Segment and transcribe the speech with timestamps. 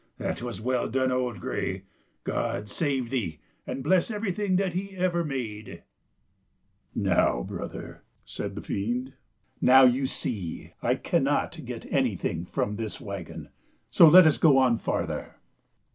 [0.17, 1.83] That was well done, old Gray.
[2.23, 5.83] God save thee, and bless everything that He ever made!"
[7.11, 9.13] "Now, brother," said the fiend,
[9.61, 13.49] "now, you see, I cannot get anything from this wagon;
[13.91, 15.35] so let us go on farther."